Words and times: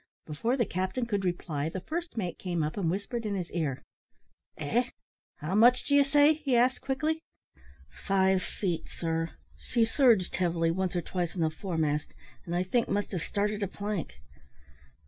Before 0.25 0.57
the 0.57 0.65
captain 0.65 1.05
could 1.05 1.23
reply, 1.23 1.69
the 1.69 1.79
first 1.79 2.17
mate 2.17 2.39
came 2.39 2.63
up 2.63 2.75
and 2.75 2.89
whispered 2.89 3.23
in 3.23 3.35
his 3.35 3.51
ear. 3.51 3.83
"Eh! 4.57 4.89
how 5.35 5.53
much 5.53 5.83
d'ye 5.85 6.01
say?" 6.01 6.33
he 6.33 6.55
asked 6.55 6.81
quickly. 6.81 7.21
"Five 8.07 8.41
feet, 8.41 8.89
sir; 8.89 9.29
she 9.55 9.85
surged 9.85 10.35
heavily 10.37 10.71
once 10.71 10.95
or 10.95 11.03
twice 11.03 11.35
on 11.35 11.41
the 11.41 11.51
foremast, 11.51 12.15
and 12.47 12.55
I 12.55 12.63
think 12.63 12.89
must 12.89 13.11
have 13.11 13.21
started 13.21 13.61
a 13.61 13.67
plank." 13.67 14.13